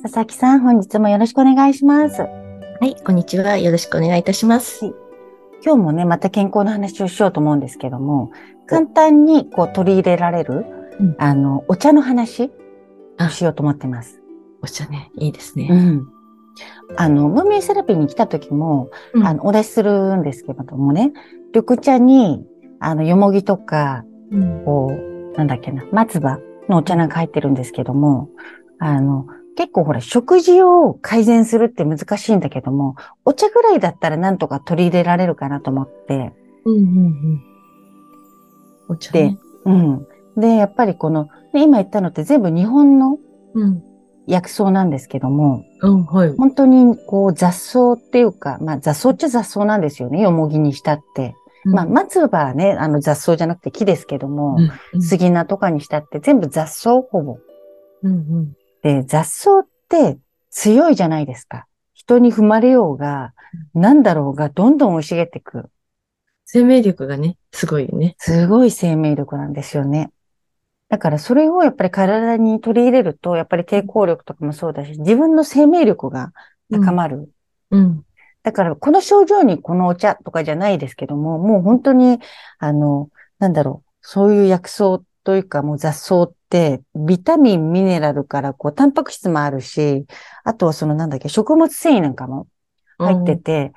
[0.00, 2.28] 佐々木さん本日もよろしくお願いしますは
[2.82, 3.58] い、こんにちは。
[3.58, 4.84] よろしくお願いいたします。
[4.84, 4.94] はい
[5.64, 8.30] 今日もねまた健康の話をしようと思うんですけども
[8.68, 10.64] 簡単にこう取り入れられる、
[11.00, 12.50] うんあのお茶の話を
[13.18, 14.20] あしようと思ってます
[14.62, 15.68] お茶ね、いいですね。
[15.70, 16.08] うん。
[16.96, 21.12] あの、ムーミンセラピーに来た時も、うんあの、お出しするんですけれどもね、
[21.54, 22.44] 緑茶に、
[22.80, 28.30] あの、よもぎとか、うんこう、なんだっけな、松葉のお茶なんか入ってるんですけども、
[28.80, 29.26] あの、
[29.58, 32.94] 結構ほら、食事を改善するって難しいんだけども、
[33.24, 36.32] お茶ぐらいだったらなんとか取り入れられるかなと思って、
[36.64, 37.42] うんうんうん。
[38.88, 39.38] お茶でね。
[39.64, 40.06] うん。
[40.36, 43.18] で、やっぱりこの、ね今言ったのって全部日本の
[43.54, 43.82] うん。
[44.28, 46.36] 薬草なんですけども、うん、はい。
[46.36, 51.34] 本当にこう雑草っていうか、まあ雑草っちゃ雑草なんですよね、よもぎにしたって。
[51.64, 57.38] まあ松葉はね、あの雑草じゃなくて木ですけども、うんうん杉菜とかにしたって全部雑草ほぼ。
[58.04, 60.18] うんうんで、雑草って
[60.50, 61.66] 強いじゃないですか。
[61.94, 63.34] 人に踏まれようが、
[63.74, 65.70] なんだろうが、どんどん生い茂ってくる。
[66.44, 68.14] 生命力がね、すごいよね。
[68.18, 70.10] すごい生命力なんですよね。
[70.88, 76.32] だからそれをやっぱり体に取り入れると、やっぱり抵抗力とかもそうだし、自分の生命力が
[76.72, 77.30] 高まる。
[77.70, 78.04] うん。
[78.42, 82.18] だから、この症状にこのお茶とかじゃないですけども、もう本当に、
[82.58, 86.37] あの、なんだろう、そういう薬草というかもう雑草って、
[86.94, 90.06] ビタミン、ミネラルから、こう、タンパク質もあるし、
[90.44, 92.48] あとはそのなんだっけ、食物繊維なんかも
[92.98, 93.72] 入ってて、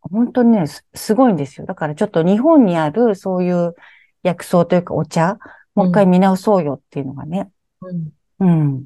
[0.00, 1.66] 本当にね、すすごいんですよ。
[1.66, 3.74] だからちょっと日本にあるそういう
[4.22, 5.38] 薬草というかお茶、
[5.74, 8.10] もう一回見直そうよっていうのがね、うん。
[8.40, 8.84] うん。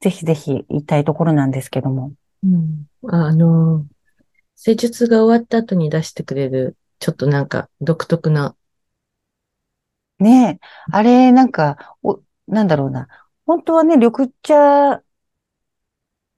[0.00, 2.12] ぜひぜひ言いたいところなんですけども。
[2.44, 2.86] うん。
[3.08, 3.86] あの、
[4.56, 8.56] 施術が終わった後に出してくれる、ちょっとなんか独特な、
[10.18, 13.08] ねえ、あれ、なんか、お、なんだろうな。
[13.46, 15.02] 本当はね、緑茶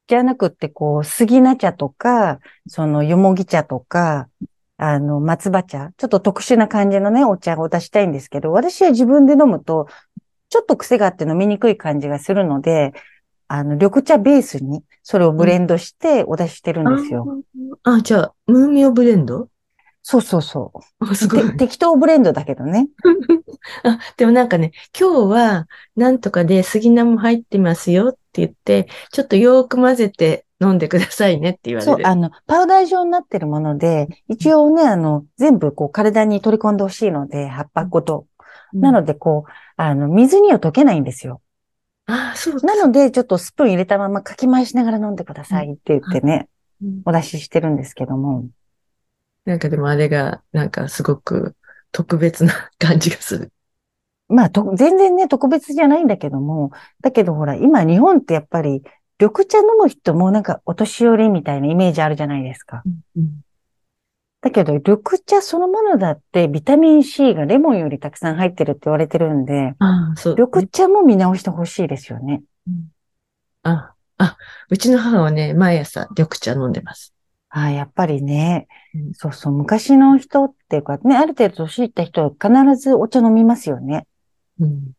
[0.09, 4.29] じゃなくって、こう、杉菜茶とか、その、よもぎ茶とか、
[4.77, 9.87] あの、松葉茶、ちょっと特殊な感じのね、お茶を出したいんですけど、私は自分で飲むと、
[10.49, 12.93] ちょっと癖があって飲みにくい感じがするので、
[13.47, 17.39] あの、緑茶ベースに、それをブレンドしてお出ししてるんですよ。
[17.85, 19.49] ああ、じゃあ、ムーミオブレンド？
[20.03, 21.05] そうそうそう。
[21.05, 21.57] あすごいて。
[21.59, 22.89] 適当ブレンドだけどね。
[23.85, 32.09] あ、でもなんかね、今日はなんとかで杉菜も入ってますよって言って、ちょっとよーく混ぜて飲んでくださいねって言わそう、れる。
[32.09, 38.27] あの、パウダー状になってるもので、一応ね、あの、全部こう体に取り込んでほしいので、葉っぱごと。
[38.73, 41.43] うんなので、こう、あの、水には溶けないんですよ。
[42.07, 46.49] ああ、そうなので、ちょっとスプーン入れたままかき回しながら飲んでくださいって言ってね、
[46.81, 48.49] うんお出ししてるんですけども。
[49.45, 51.57] なんかでもあれが、なんかすごく
[51.93, 53.53] 特別な感じがする。
[54.29, 56.71] まあ、と、全然ね、特別じゃないんだけども、
[57.01, 58.83] だけどほら、今日本ってやっぱり、
[59.19, 62.83] 緑茶飲む人もなんかお年寄りみたいなイメージあるじゃないですか。
[63.17, 63.43] うん
[64.43, 70.37] だけど、緑茶そのものだってビタミン C がレモンよりたくさん入ってるって言われてるんで、ああ、そう。
[70.39, 72.43] 緑茶も見直してほしいですよね。
[73.65, 74.39] あ、あ、
[74.71, 77.13] うちの母はね、毎朝緑茶飲んでます。
[77.51, 84.07] ああ、やっぱりねうん、そうそう、昔の人っていうかね、ある程度年いった人は必ずお茶飲みますよね。
[84.59, 84.93] うん。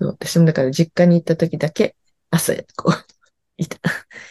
[0.00, 1.94] 私もだから実家に行った時だけ、
[2.30, 3.12] 朝、こう、
[3.58, 3.78] いた。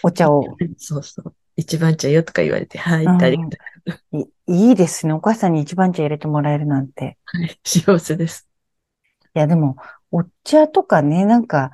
[0.03, 0.43] お茶を。
[0.77, 1.33] そうそう。
[1.55, 3.57] 一番茶よとか言われて、はい、うんありがと
[4.13, 4.19] う。
[4.19, 5.13] いいいですね。
[5.13, 7.17] お母さんに一番茶入れてもらえるなんて。
[7.25, 8.47] はい、幸せです。
[9.35, 9.75] いや、でも、
[10.11, 11.71] お茶とかね、なんか、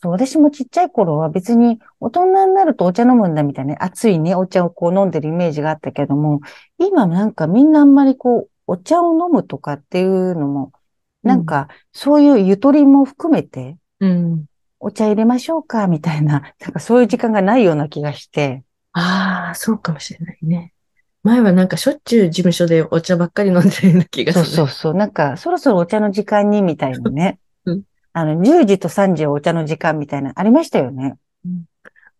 [0.00, 6.40] そう、私もちっちゃい頃は別に大人になるとお茶飲むんだみたいな、熱いね、お茶をこう飲んでるイメージがあったけども、
[6.78, 10.72] 今なんかみんなあんまりこう、お茶を飲むとかっていうのも、
[11.22, 14.44] なんか、そういうゆとりも含めて、うん。
[14.80, 18.62] お茶入れましょうか、みたいな、なんかそういう時間がないような気がして、
[18.92, 20.72] ああ、そうかもしれないね。
[21.24, 24.50] 前はなんかしょっちゅう事務所でお茶ばっかり飲んでるような気がすそうる。
[24.50, 27.47] そうそう、なんかそろそろお茶の時間に、みたいなねうん。
[28.18, 31.16] あの、10時と3時はお茶の時間みたいな、ありましたよね。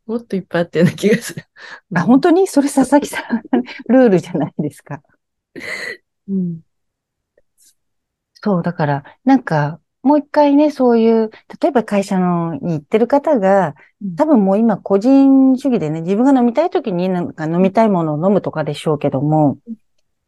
[0.06, 1.44] もっといっぱいあったような気がする。
[1.94, 2.46] あ、本当に？
[2.46, 3.42] それ佐々木さん、
[3.92, 5.02] ルールじゃないですか。
[6.28, 6.60] うん。
[8.34, 11.30] そう、だから、なんか、もう一回ね、そういう、
[11.60, 19.58] 例えば会社のに行ってる方がうん、多分もう今個人主義でね、自分が飲みたい時になんか飲みたいものを飲むとかでしょうけども、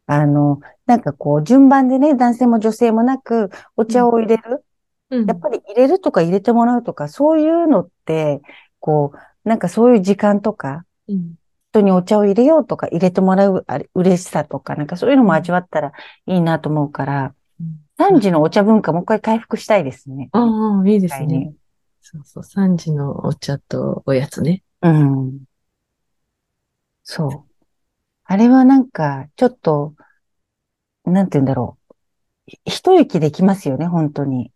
[0.06, 4.64] あの、なんかこう、順番でね、男性も女性もなく、お茶を入れる。
[5.10, 8.40] うんやっぱり入れるとか入れてもらうとか、そういうのって、
[8.80, 11.36] こう、なんかそういう時間とか、うん
[11.72, 15.92] 人にお茶を入れようとか、入れてもらうあれ嬉しさとか、なんかそういうのも味わったら
[16.26, 17.34] いいなと思うから、
[17.96, 20.30] 3時のお茶文化もう一回回復したいですね。
[20.32, 21.54] ああ、いいですはいね。
[22.00, 24.64] そうそう、3時のお茶とおやつね。
[24.82, 25.44] うん。
[27.04, 27.54] そう。
[28.24, 29.94] あれはなんか、ちょっと、
[31.04, 31.94] なんて言うんだろう。
[32.46, 34.52] ひ一息できますよね、本当に。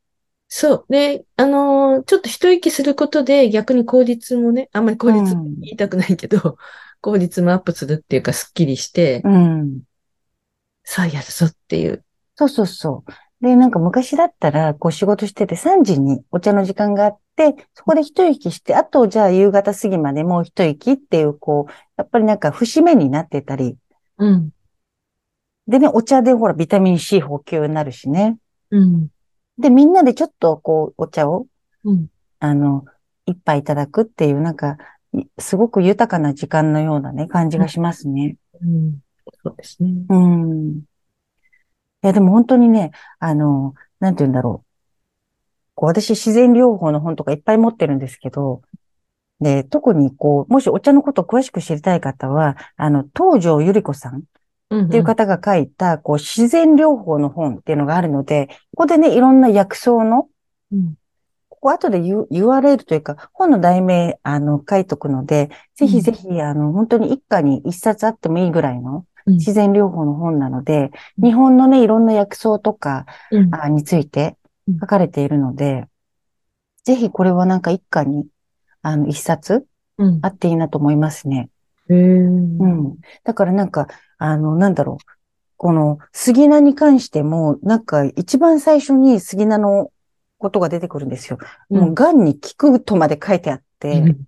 [0.49, 0.87] そう。
[0.88, 6.58] で、あのーちょっと一息することで逆に効率もね、あんまり効率うん言いたくないけど、
[7.00, 9.82] 効率もアップするっていうか、スッキリして、うん。
[10.85, 12.05] さあやるぞっていう。
[12.37, 13.12] そうそうそう。
[13.44, 23.76] で、なんか昔だったら、こう仕事してて3時にお茶の時間があって、そこで一息して、あとじゃあ夕方過ぎまでもう一息っていう、こう、やっぱりなんか節目になってたり。
[24.19, 24.50] うん。
[25.67, 28.37] でね、お茶でほらビタミン C 補給になるしね。
[28.70, 29.08] うん。
[29.58, 31.46] で、みんなでちょっとこう、お茶を、
[31.84, 32.06] うん。
[32.40, 32.84] あの、
[33.26, 34.76] 一杯いただくっていう、なんか、
[35.12, 38.36] いすごく豊かな時間のようなね、感じがしますね。
[38.60, 38.98] うん。
[39.42, 39.92] そうですね。
[40.08, 40.78] うん。
[40.78, 40.82] い
[42.02, 44.66] や、でも本当にね、あの、なんて言うんだろう。
[45.74, 48.62] こう、私、自然療法の本とかいっぱい持ってるんですけど、
[49.40, 54.24] で、特にこう、もしお茶のことを詳しく知りたい方は、あの、東條ゆり子さん
[54.78, 54.90] っうん。
[54.90, 60.28] ていう方が書いた、こう、自然療法の本っていうのがあるので、ここでね、いろんな薬草の、
[60.72, 60.94] うん。
[61.48, 73.54] ここ後で URL というか、本の題名、あの、書いとくので、ぜひぜひ、あの、本当に一家に一冊あってもいいぐらいのうん自然療法の本なので、うん日本のね、いろんな薬草とかうん。
[73.54, 74.36] あについて
[74.68, 75.86] うん書かれているので、
[76.84, 78.26] ぜひこれはなんか一家に、
[78.82, 79.66] あの、一冊
[79.96, 81.48] うんあっていいなと思いますね。
[81.88, 82.96] うん。
[83.24, 83.88] だからなんか、
[84.24, 85.04] あの、なんだろう。
[85.56, 89.90] この杉菜に関しても、なんか一番最初に杉菜の
[90.38, 91.38] ことが出てくるんですよ。
[91.70, 94.20] もう、癌に効くとまで書いてあって、うん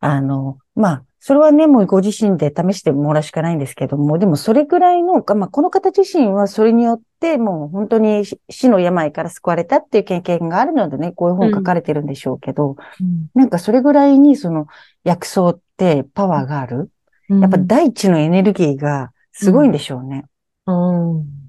[0.00, 14.68] あの、まあ、それはね、もうご自身で試してもらうしかないんですけども、でもそれぐらいの、まあ、この方自身はそれによって、もう本当に死死の病から救われたっていう経験があるのでね、こういう本書かれてるんでしょうけど、うんなんかそれぐらいにその
[15.02, 16.90] 薬草ってパワーがある？
[17.28, 17.40] うん。
[17.40, 20.24] やっぱ大地のエネルギーがすごいんでしょうね。
[20.66, 20.74] ああ、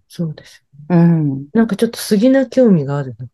[0.08, 0.64] そうです。
[0.90, 1.48] うん。
[1.54, 3.28] なんかちょっと杉な興味があるな。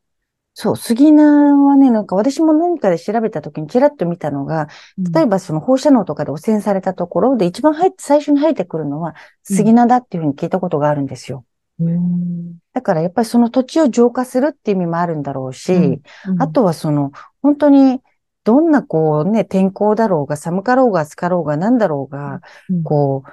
[0.57, 4.69] そう、杉菜はね、なんか私も何かで調べた時にちらっと見たのが、
[5.13, 11.43] 例えばその放射能とかで汚染されたところで一番入って、最初に生えてくるのは杉菜だっていうふうに聞いたことがあるんですよ。
[11.77, 16.01] うん、だからやっぱりその土地を浄化するっていう意味もあるんだろうし、うん
[16.39, 18.01] あとはその本当に
[18.45, 23.23] どんなこうね、天候だろうが寒かろうが暑かろうが何だろうが、うんこ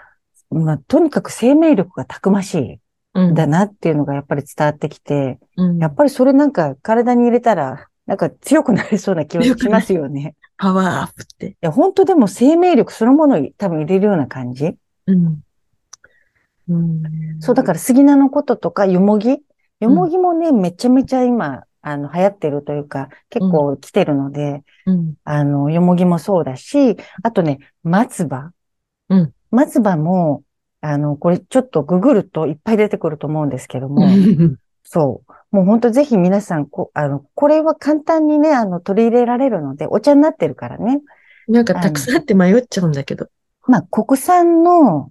[0.50, 2.81] う、まあ、とにかく生命力がたくましい
[3.14, 10.35] うんんだなっていうのがやっぱり伝わってきて、うんやっぱりそれなんか体に入れたら、なんか強くなりそうな気がしますよね。
[10.56, 11.47] パワーアップって。
[11.49, 14.76] いや、本当でも生命力そのものを多分入れるような感じ。
[15.06, 15.43] うん。
[16.69, 17.03] うん。
[17.41, 19.38] そう、だから杉菜のこととか、よもぎ
[19.81, 25.14] よもぎもね、めちゃめちゃ今、あの、流行ってるというか、結構来てるので、うん。
[25.25, 28.52] あの、よもぎもそうだし、あとね、松葉。
[29.08, 29.32] うん。
[29.50, 30.43] 松葉も、
[30.81, 34.06] あの、これちょっとググるといっぱい出てくると思うんですけども、
[34.84, 35.56] そう。
[35.56, 41.01] もう本当ぜひ皆さん、こ、あの、これは簡単にね、あの、取り入れられるので、お茶になってるからね。
[41.48, 43.29] なんかたくさんあって迷っちゃうんだけど。
[43.67, 45.10] まあ、国産の、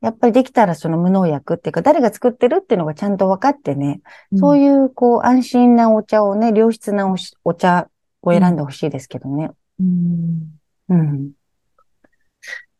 [0.00, 4.00] やっぱりできたらその無農薬っていうか、誰が作ってるっていうのがちゃんと分かってね、
[4.36, 7.12] そういいう、こう、安心なお茶をね、良質な
[7.44, 7.88] お茶
[8.22, 9.50] を選んでほしいですけどね。
[9.80, 10.58] うん。
[10.88, 11.30] うん。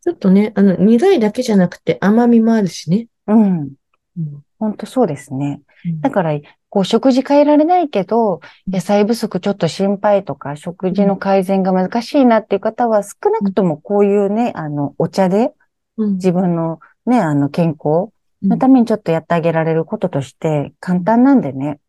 [0.02, 3.08] ちょっとね、あの、苦いだけじゃなくて甘みもあるしね。
[3.26, 3.72] うん。
[4.16, 4.42] うん。
[4.58, 5.60] 本当そうですね。
[5.86, 6.38] うんだから、
[6.70, 15.54] こう、食事変えられないけど、野菜不足ちょっと心配とか、食事の改善が難しいなっていう方は、少なくともこういうね、あの、お茶で
[15.98, 18.12] うん自分のね、あの、健康
[18.42, 21.80] うんのためにちょっとやってあげられることとして簡単なんでね。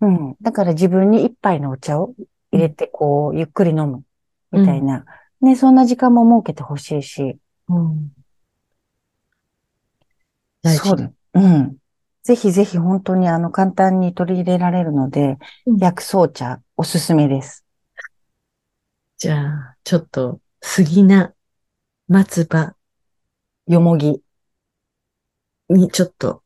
[0.00, 0.36] うん。
[0.42, 2.12] だから自分に一杯のお茶を
[2.50, 4.02] 入れて、こう、ゆっくり飲む。
[4.50, 5.04] みたいな。
[5.40, 7.38] ね、そんな時間も設けてほしいし。
[7.68, 8.12] うん
[10.62, 11.12] 大事そうだ。
[11.34, 11.76] うん。
[12.24, 17.64] ぜひぜひ本当にあの、簡単に取り入れられるので、うん薬草茶おすすめです。
[19.18, 21.32] じゃあ、ちょっと、杉菜、
[22.08, 22.74] 松葉
[23.66, 24.20] よもぎ。
[25.68, 26.42] にちょっと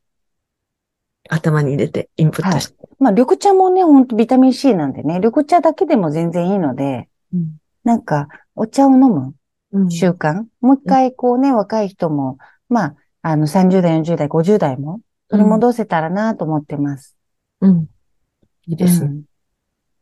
[1.29, 2.75] 頭に入れてインプットして。
[2.99, 9.33] まあ、緑茶もね、ほんとビタミン C なんでね、緑茶だけでも全然いいので、うんなんか、お茶を飲む
[9.71, 12.37] うん習慣、もう一回こうね、若い人も、
[12.69, 17.17] まあ、あの、30代、40代、50代も取り戻せたらなと思ってます。
[17.61, 17.87] うん。
[18.67, 19.07] いいですね。
[19.07, 19.23] うん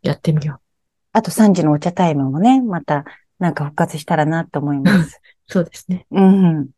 [0.01, 0.59] やってみよう。
[1.11, 3.03] あと3時のお茶タイムもね、また、
[3.37, 5.21] なんか復活したらなと思います。
[5.47, 6.05] そうですね。
[6.11, 6.69] うん。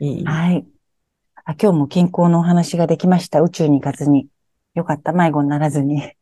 [0.00, 0.24] いい。
[0.24, 0.66] はい。
[1.44, 3.40] あ今日も健康のお話ができました。
[3.40, 4.26] 宇宙に行かずに。
[4.74, 5.12] よかった。
[5.12, 6.14] 迷子にならずに。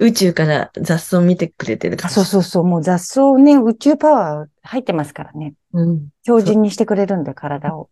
[0.00, 2.14] 宇宙から雑草見てくれてるかあら。
[2.14, 2.64] そうそうそう。
[2.64, 5.54] もう雑草ね、宇宙パワー入ってますからね。
[5.72, 6.08] うん。
[6.24, 7.88] 強靭にしてくれるんで、体を。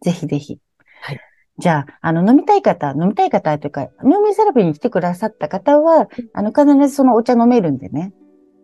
[0.00, 0.58] ぜひぜひ。
[1.02, 1.20] はい。
[1.58, 8.12] じゃあ、あの、飲みたい方、飲みたい方というか、飲みセラピーに来てくださった方は、あの、必ずそのお茶飲めるんでね。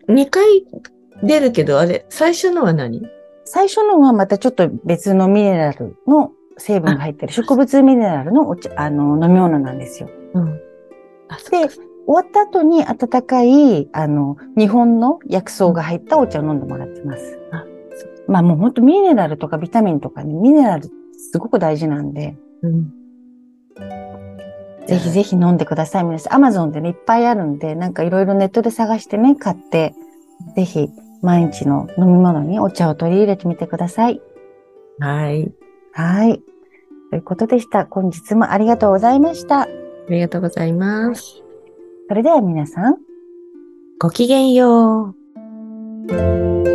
[0.08, 0.44] 2回
[1.22, 3.02] 出るけど、あれ、最初のは何？
[3.44, 10.08] 最初のはまたちょっと別のミネラルの成分が入ってる植物ミネラルのお茶、あの、飲み物なんですよ。
[10.34, 10.60] うん。
[11.28, 17.38] あ、そで、終わった後に温かい、あの、日本の薬草が入ったお茶を飲んでもらってます。
[17.50, 17.64] あ
[18.26, 22.92] まあもう本当ミネラルとかビタミンとかね、ミネラルすごく大事なんで、うん。
[24.86, 26.04] ぜひぜひ飲んでください。
[26.04, 29.94] 皆さん、アマゾンでね、いっぱいあるんで、なんかいろいろネットで探してね、買って、
[30.56, 30.90] ぜひ
[31.24, 34.20] 毎日の飲み物にお茶を取り入れてみてください。
[35.00, 35.50] はい。
[35.92, 36.42] はい。
[37.10, 37.86] ということでした。
[37.86, 39.62] 本日もありがとうございました。
[39.62, 39.68] あ
[40.10, 41.42] りがとうございます。
[42.08, 42.96] それでは皆さん、
[43.98, 45.14] ごきげんよ
[46.08, 46.73] う。